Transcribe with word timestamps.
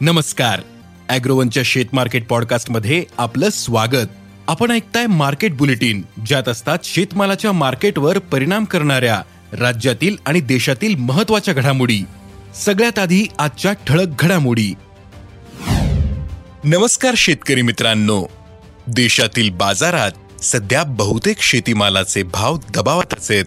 नमस्कार. 0.00 0.60
अॅग्रोवनच्या 1.08 1.62
शेत 1.66 1.84
मार्केट 1.92 2.26
पॉडकास्टमध्ये 2.26 3.04
आपलं 3.18 3.50
स्वागत. 3.50 4.06
आपण 4.46 4.70
ऐकताय 4.70 5.06
मार्केट 5.06 5.56
बुलेटिन 5.56 6.02
ज्यात 6.26 6.48
असतात 6.48 6.78
शेतमालाच्या 6.84 7.52
मार्केटवर 7.52 8.18
परिणाम 8.18 8.64
करणाऱ्या 8.64 9.22
राज्यातील 9.52 10.16
आणि 10.26 10.40
देशातील 10.40 10.94
महत्त्वाच्या 10.94 11.54
घडामोडी. 11.54 12.00
सगळ्यात 12.54 12.98
आधी 12.98 13.26
आजच्या 13.38 13.72
ठळक 13.72 14.06
घडामोडी. 14.18 14.74
नमस्कार 16.64 17.14
शेतकरी 17.16 17.62
मित्रांनो. 17.62 18.24
देशातील 18.86 19.50
बाजारात 19.50 20.42
सध्या 20.42 20.82
बहुतेक 20.82 21.40
शेतीमालाचे 21.40 22.22
भाव 22.22 22.56
दबावातच 22.74 23.30
आहेत. 23.30 23.44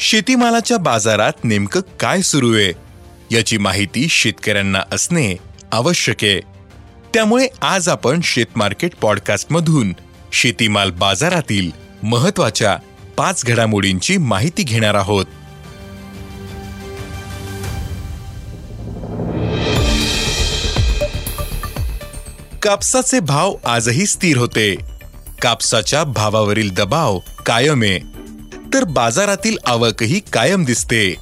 शेतीमालाच्या 0.00 0.76
बाजारात 0.76 1.44
नेमकं 1.44 1.80
काय 2.00 2.22
सुरू 2.22 2.54
आहे? 2.54 2.86
याची 3.30 3.58
माहिती 3.58 4.08
शेतकऱ्यांना 4.08 4.80
असणे 4.92 5.34
आवश्यक 5.76 6.16
आहे. 6.22 6.40
त्यामुळे 7.14 7.48
आज 7.62 7.88
आपण 7.88 8.20
शेतमार्केट 8.24 8.90
पॉडकास्टमधून 9.02 9.92
शेतीमाल 10.32 10.90
बाजारातील 10.90 11.70
महत्त्वाच्या 12.02 12.78
पाच 13.16 13.44
घडामोडींची 13.44 14.16
माहिती 14.16 14.62
घेणार 14.62 14.94
आहोत. 14.94 15.26
कापसाचे 22.62 23.20
भाव 23.20 23.56
आजही 23.64 24.06
स्थिर 24.06 24.36
होते. 24.36 24.74
कापसाच्या 25.42 26.04
भावावरील 26.04 26.70
दबाव 26.70 27.18
कायम 27.46 27.82
आहे. 27.82 27.98
तर 28.74 28.84
बाजारातील 28.84 29.56
आवकही 29.66 30.20
कायम 30.32 30.64
दिसते. 30.64 31.16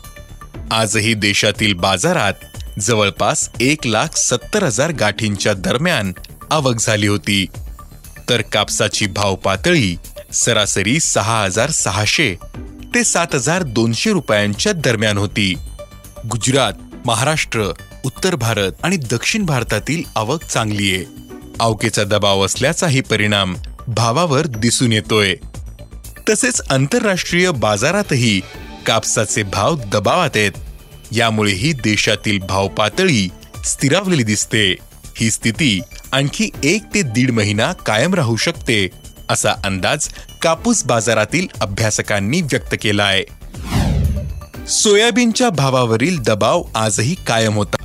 आजही 0.70 1.14
देशातील 1.14 1.74
बाजारात 1.74 2.32
जवळपास 2.80 3.50
एक 3.60 3.86
लाख 3.86 4.16
सत्तर 4.16 4.62
हजार 4.62 4.92
गाठींच्या 4.92 5.52
दरम्यान 5.52 6.12
आवक 6.50 6.80
झाली 6.80 7.06
होती. 7.06 7.46
तर 8.28 8.40
कापसाची 8.40 9.06
भाव 9.06 9.34
पातळी 9.34 9.96
सरासरी 10.32 11.00
सहा 11.00 11.44
हजार 11.44 11.70
सहाशे 11.70 12.34
ते 12.94 13.04
सात 13.04 13.34
हजार 13.34 13.62
दोनशे 13.62 14.12
रुपयांच्या 14.12 14.72
दरम्यान 14.72 15.18
होती. 15.18 15.54
गुजरात 16.30 16.72
महाराष्ट्र 17.04 17.70
उत्तर 18.04 18.34
भारत 18.34 18.72
आणि 18.82 18.96
दक्षिण 18.96 19.44
भारतातील 19.44 20.02
आवक 20.16 20.44
चांगली 20.44 20.94
आहे. 20.94 21.04
आवकेचा 21.60 22.04
दबाव 22.04 22.46
असल्याचाही 22.46 23.00
परिणाम 23.00 23.56
भावावर 23.88 24.46
दिसून 24.46 24.92
येतोय. 24.92 25.34
तसेच 26.30 26.60
आंतरराष्ट्रीय 26.70 27.50
बाजारातही 27.50 28.40
कापसाचे 28.86 29.42
भाव 29.42 29.76
दबावात 29.76 30.30
आहेत. 30.34 30.52
यामुळेही 31.16 31.72
देशातील 31.72 32.38
भाव 32.38 32.68
पातळी 32.68 33.28
स्थिरावलेली 33.64 34.22
दिसते. 34.22 34.76
ही 35.16 35.30
स्थिती 35.30 35.80
आणखी 36.12 36.48
एक 36.64 36.82
ते 36.94 37.02
दीड 37.02 37.30
महिना 37.30 37.72
कायम 37.72 38.14
राहू 38.14 38.36
शकते 38.36 38.88
असा 39.28 39.52
अंदाज 39.64 40.08
कापूस 40.42 40.84
बाजारातील 40.84 41.46
अभ्यासकांनी 41.60 42.40
व्यक्त 42.40 42.74
केला 42.82 43.04
आहे 43.04 43.24
सोयाबीनच्या 44.68 45.50
भावावरील 45.50 46.18
दबाव 46.18 46.62
आजही 46.74 47.14
कायम 47.26 47.54
होता. 47.54 47.76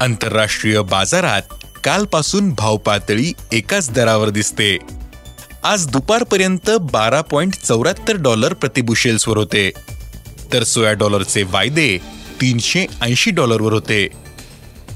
आंतरराष्ट्रीय 0.00 0.80
बाजारात 0.80 1.42
कालपासून 1.84 2.50
भाव 2.50 2.76
पातळी 2.76 3.32
एकाच 3.52 3.90
दरावर 3.90 4.28
दिसते. 4.28 4.76
आज 5.62 5.86
दुपारपर्यंत 5.86 6.70
बारा 6.92 7.20
पॉइंट 7.20 7.54
चौऱ्याहत्तर 7.54 8.16
डॉलर 8.16 8.52
प्रतिबुशेल्सवर 8.52 9.36
होते. 9.36 9.70
तर 10.52 10.64
सोया 10.64 10.92
डॉलरचे 10.92 11.42
वायदे 11.42 11.98
तीनशे 12.40 12.86
ऐंशी 13.02 13.30
डॉलरवर 13.30 13.72
होते. 13.72 14.08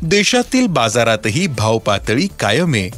देशातील 0.03 0.67
बाजारातही 0.67 1.47
भाव 1.47 1.79
पातळी 1.79 2.29
कायम 2.41 2.75
आहे. 2.75 2.91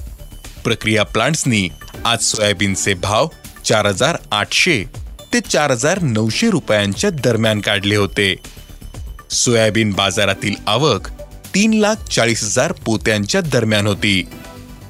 प्रक्रिया 0.65 1.03
प्लांट्सनी 1.03 1.69
आज 2.05 2.23
सोयाबीनचे 2.23 2.95
भाव 2.95 3.29
चार 3.65 3.87
हजार 3.87 4.17
आठशे 4.31 4.85
ते 5.33 5.41
चार 5.41 5.71
हजार 5.71 6.03
नऊशे 6.03 6.51
रुपयांच्या 6.51 7.11
दरम्यान 7.11 7.61
काढले 7.61 7.97
होते. 7.97 8.35
सोयाबीन 9.31 9.91
बाजारातील 9.91 10.55
आवक 10.67 11.09
तीन 11.55 11.75
लाख 11.75 11.95
चाळीस 11.95 12.45
हजार 12.45 12.73
पोत्यांच्या 12.73 13.41
दरम्यान 13.41 13.87
होती. 13.87 14.25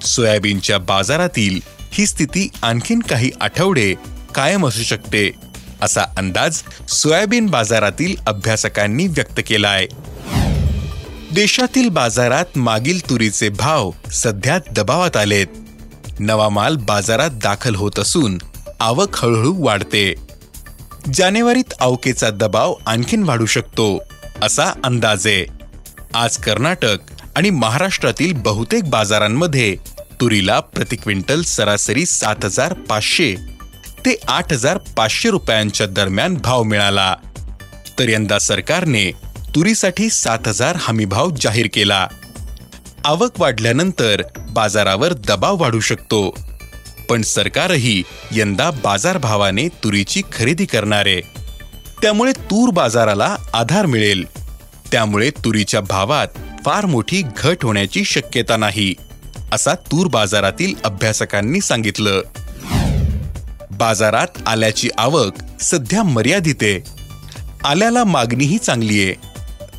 सोयाबीनच्या 0.02 0.78
बाजारातील 0.78 1.60
ही 1.92 2.06
स्थिती 2.06 2.48
आणखीन 2.62 3.00
काही 3.00 3.30
आठवडे 3.40 3.94
कायम 4.34 4.66
असू 4.66 4.82
शकते. 4.82 5.30
असा 5.84 6.04
अंदाज 6.16 6.62
सोयाबीन 6.88 7.46
बाजारातील 7.46 8.14
अभ्यासकांनी 8.26 9.06
व्यक्त 9.06 9.40
केला 9.46 9.68
आहे 9.68 9.86
देशातील 11.34 11.88
बाजारात 11.88 12.58
मागील 12.58 13.10
तुरीचे 13.10 13.48
भाव 13.48 13.90
सध्या 14.12 14.58
दबावात 14.76 15.16
आलेत. 15.16 15.46
नवा 16.18 16.48
माल 16.48 16.76
बाजारात 16.76 17.30
दाखल 17.42 17.74
होत 17.74 17.98
असून 17.98 18.38
आवक 18.80 19.16
हळूहळू 19.16 19.54
वाढते. 19.58 20.14
जानेवारीत 21.14 21.74
अवकेचा 21.80 22.30
दबाव 22.30 22.74
आणखीन 22.86 23.22
वाढू 23.22 23.46
शकतो 23.46 23.86
असा 24.42 24.72
अंदाज 24.84 25.26
आहे. 25.26 25.44
आज 26.14 26.36
कर्नाटक 26.36 27.10
आणि 27.36 27.50
महाराष्ट्रातील 27.50 28.32
बहुतेक 28.32 28.90
बाजारांमध्ये 28.90 29.74
तुरीला 30.20 30.60
प्रति 30.60 30.96
क्विंटल 30.96 31.42
सरासरी 31.42 32.06
सात 32.06 32.44
हजार 32.44 32.72
पाचशे 32.72 33.34
ते 34.06 34.16
आठ 34.28 34.52
हजार 34.52 34.78
पाचशे 34.96 35.30
रुपयांच्या 35.30 35.86
दरम्यान 35.86 36.34
भाव 36.34 36.62
मिळाला. 36.62 37.16
तर 37.98 38.08
यंदा 38.08 38.38
सरकारने 38.38 39.10
तुरीसाठी 39.54 40.10
सात 40.10 40.48
हजार 40.48 40.76
हमी 40.80 41.04
भाव 41.04 41.30
जाहीर 41.40 41.68
केला. 41.74 42.08
आवक 43.04 43.40
वाढल्यानंतर 43.40 44.22
बाजारावर 44.50 45.12
दबाव 45.12 45.56
वाढू 45.56 45.80
शकतो. 45.80 46.38
पण 47.08 47.22
सरकारही 47.22 48.02
यंदा 48.32 48.70
बाजारभावाने 48.70 49.68
तुरीची 49.68 50.22
खरेदी 50.32 50.64
करणार. 50.64 51.06
आहे 51.06 51.20
त्यामुळे 52.02 52.32
तूर 52.32 52.70
बाजाराला 52.70 53.36
आधार 53.52 53.86
मिळेल. 53.86 54.24
त्यामुळे 54.92 55.30
तुरीच्या 55.30 55.80
भावात 55.80 56.28
फार 56.64 56.86
मोठी 56.86 57.22
घट 57.36 57.64
होण्याची 57.64 58.04
शक्यता 58.04 58.56
नाही 58.56 58.94
असा 59.52 59.74
तूर 59.74 60.06
बाजारातील 60.06 60.74
अभ्यासकांनी 60.84 61.60
सांगितलं. 61.60 62.22
बाजारात 63.78 64.26
आल्याची 64.46 64.88
आवक 64.98 65.62
सध्या 65.62 66.02
मर्यादित 66.02 66.54
आहे. 66.62 66.80
आल्याला 67.64 68.04
मागणीही 68.04 68.58
चांगली 68.58 69.02
आहे. 69.02 69.14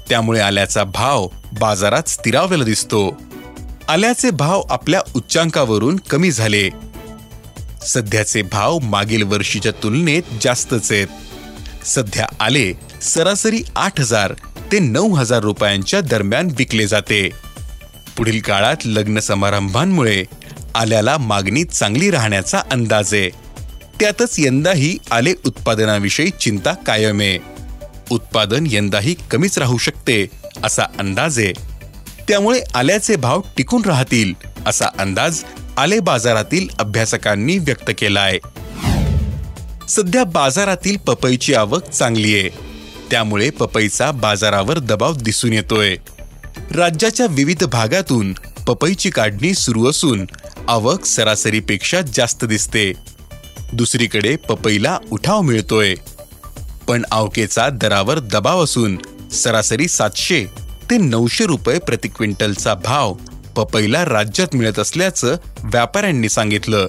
त्यामुळे 0.09 0.39
आल्याचा 0.39 0.83
भाव 0.83 1.27
बाजारात 1.59 2.09
स्थिरावलेला 2.09 2.63
दिसतो. 2.63 3.21
आल्याचे 3.89 4.29
भाव 4.29 4.61
आपल्या 4.69 5.01
उच्चांकावरून 5.15 5.95
कमी 5.95 6.31
झाले. 6.31 6.69
सध्याचे 7.87 8.41
भाव 8.41 8.79
मागील 8.79 9.23
वर्षीच्या 9.23 9.71
तुलनेत 9.83 10.23
जास्तच 10.41 10.91
आहेत. 10.91 11.07
सध्या 11.85 12.25
आले 12.39 12.73
सरासरी 13.01 13.61
आठ 13.75 13.99
हजार 13.99 14.33
ते 14.71 14.79
नऊ 14.79 15.13
हजार 15.13 15.39
रुपयांच्या 15.39 16.01
दरम्यान 16.01 16.47
विकले 16.57 16.87
जाते. 16.87 17.29
पुढील 18.17 18.39
काळात 18.39 18.75
लग्न 18.85 19.19
समारंभांमुळे 19.19 20.23
आल्याला 20.75 21.17
मागणी 21.17 21.63
चांगली 21.63 22.11
राहण्याचा 22.11 22.61
अंदाज 22.71 23.13
आहे. 23.13 23.44
त्यातच 23.99 24.35
यंदाही 24.39 24.97
आले 25.11 25.33
उत्पादनाविषयी 25.45 26.29
चिंता 26.29 26.73
कायम. 26.73 27.19
आहे 27.21 27.37
उत्पादन 28.09 28.63
यंदाही 28.71 29.15
कमीच 29.31 29.57
राहू 29.57 29.77
शकते 29.77 30.25
असा 30.63 30.83
अंदाज. 30.99 31.39
आहे 31.39 31.53
त्यामुळे 32.27 32.61
आल्याचे 32.75 33.15
भाव 33.15 33.41
टिकून 33.57 33.81
राहतील 33.85 34.33
असा 34.67 34.85
अंदाज 34.99 35.43
आले 35.77 35.99
बाजारातील 35.99 36.67
अभ्यासकांनी 36.79 37.57
व्यक्त 37.57 37.91
केला 37.97 38.21
आहे 38.21 38.39
सध्या 39.89 40.23
बाजारातील 40.23 40.97
पपईची 40.97 41.53
आवक 41.53 41.89
चांगली 41.89 42.39
आहे. 42.39 42.49
त्यामुळे 43.11 43.49
पपईचा 43.49 44.11
बाजारावर 44.11 44.79
दबाव 44.79 45.15
दिसून 45.15 45.53
येतोय. 45.53 45.95
राज्याच्या 46.75 47.25
विविध 47.29 47.63
भागातून 47.63 48.33
पपईची 48.67 49.09
काढणी 49.09 49.53
सुरू 49.53 49.89
असून 49.89 50.25
आवक 50.67 51.05
सरासरीपेक्षा 51.05 52.01
जास्त 52.01 52.45
दिसते. 52.45 52.93
दुसरीकडे 53.75 54.35
पपईला 54.35 54.99
उठाव 55.11 55.41
मिळतोय. 55.41 55.95
पण 56.87 57.01
आवकेचा 57.11 57.69
दरावर 57.69 58.19
दबाव 58.19 58.63
असून 58.63 58.97
सरासरी 59.31 59.87
सातशे 59.87 60.45
ते 60.91 60.97
नऊशे 60.97 61.45
रुपये 61.45 61.79
प्रति 61.79 62.07
क्विंटलचा 62.07 62.73
भाव 62.73 63.13
पपईला 63.55 64.05
राज्यात 64.05 64.55
मिळत 64.55 64.79
असल्याचं 64.79 65.35
व्यापाऱ्यांनी 65.63 66.29
सांगितलं. 66.29 66.87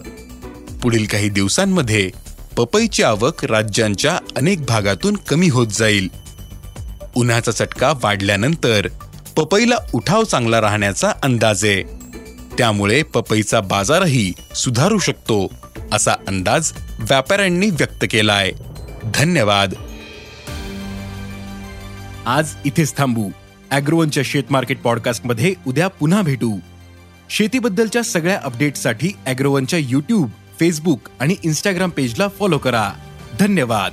पुढील 0.82 1.06
काही 1.06 1.28
दिवसांमध्ये 1.28 2.10
पपईची 2.56 3.02
आवक 3.02 3.44
राज्यांच्या 3.44 4.18
अनेक 4.36 4.64
भागातून 4.64 5.16
कमी 5.16 5.48
होत 5.48 5.66
जाईल. 5.66 6.08
उन्हाचा 7.14 7.52
चटका 7.52 7.92
वाढल्यानंतर 8.02 8.88
पपईला 9.36 9.76
उठाव 9.92 10.24
चांगला 10.24 10.60
राहण्याचा 10.60 11.12
अंदाज 11.22 11.64
आहे. 11.64 11.82
त्यामुळे 12.58 13.02
पपईचा 13.02 13.60
बाजारही 13.60 14.32
सुधारू 14.54 14.98
शकतो. 14.98 15.54
असा 15.92 16.12
अंदाज 16.12 16.72
व्यापाऱ्यांनी 16.98 17.70
व्यक्त 17.70 18.04
केलाय. 18.10 18.52
धन्यवाद. 19.14 19.74
आज 22.26 22.54
इथेच 22.64 22.96
थांबू. 22.96 23.30
अॅग्रोवनच्या 23.70 24.22
शेत 24.26 24.42
मार्केट 24.50 24.82
पॉडकास्टमध्ये 24.82 25.54
उद्या 25.66 25.88
पुन्हा 25.88 26.22
भेटू. 26.22 26.58
शेतीबद्दलच्या 27.30 28.02
सगळ्या 28.02 28.40
अपडेट्ससाठी 28.44 29.12
अॅग्रोवनच्या 29.26 29.78
युट्यूब 29.78 30.30
फेसबुक 30.60 31.00
आणि 31.20 31.36
इन्स्टाग्राम 31.44 31.90
पेजला 31.90 32.28
फॉलो 32.28 32.58
करा. 32.58 32.92
धन्यवाद. 33.40 33.92